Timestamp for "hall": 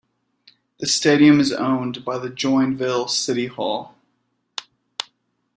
3.45-3.93